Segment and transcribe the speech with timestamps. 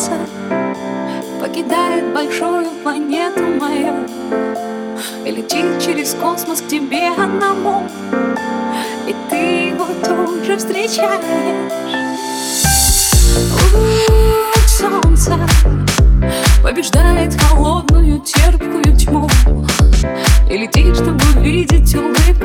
[0.00, 0.12] солнце
[1.40, 4.06] Покидает большую планету мою.
[5.24, 7.86] И летит через космос к тебе одному.
[9.06, 11.72] И ты его тут же встречаешь.
[13.74, 15.38] Луч солнца
[16.62, 19.28] Побеждает холодную терпкую тьму.
[20.50, 22.39] И летит, чтобы увидеть улыбку.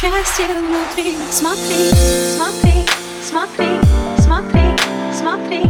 [0.00, 1.14] счастье внутри.
[1.30, 1.90] Смотри,
[2.34, 2.86] смотри,
[3.22, 3.68] смотри,
[4.18, 4.70] смотри,
[5.12, 5.60] смотри,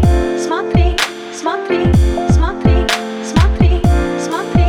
[0.47, 1.05] смотри,
[1.35, 1.85] смотри,
[2.31, 2.87] смотри,
[3.25, 3.83] смотри,
[4.33, 4.63] смотри,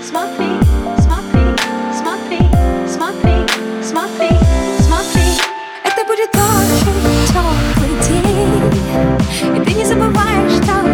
[0.00, 0.50] смотри,
[1.02, 1.46] смотри,
[1.98, 2.38] смотри,
[2.86, 3.36] смотри,
[3.82, 4.30] смотри,
[4.86, 5.28] смотри.
[5.82, 6.94] Это будет очень
[7.26, 10.87] теплый день, и ты не забываешь, что